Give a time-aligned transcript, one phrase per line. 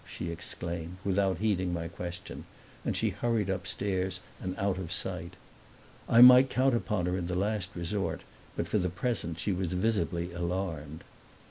[0.03, 2.43] she exclaimed, without heeding my question;
[2.83, 5.35] and she hurried upstairs and out of sight.
[6.09, 8.21] I might count upon her in the last resort,
[8.55, 11.03] but for the present she was visibly alarmed.